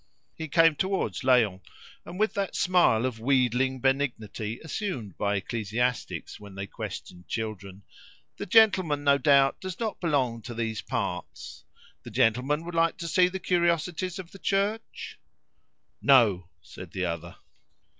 He 0.35 0.47
came 0.47 0.73
towards 0.75 1.21
Léon, 1.21 1.61
and, 2.05 2.19
with 2.19 2.33
that 2.33 2.55
smile 2.55 3.05
of 3.05 3.19
wheedling 3.19 3.81
benignity 3.81 4.59
assumed 4.63 5.15
by 5.15 5.35
ecclesiastics 5.35 6.39
when 6.39 6.55
they 6.55 6.65
question 6.65 7.23
children 7.27 7.83
"The 8.37 8.47
gentleman, 8.47 9.03
no 9.03 9.19
doubt, 9.19 9.61
does 9.61 9.79
not 9.79 10.01
belong 10.01 10.41
to 10.41 10.55
these 10.55 10.81
parts? 10.81 11.65
The 12.01 12.09
gentleman 12.09 12.65
would 12.65 12.73
like 12.73 12.97
to 12.97 13.07
see 13.07 13.27
the 13.27 13.37
curiosities 13.39 14.17
of 14.17 14.31
the 14.31 14.39
church?" 14.39 15.19
"No!" 16.01 16.49
said 16.63 16.93
the 16.93 17.05
other. 17.05 17.35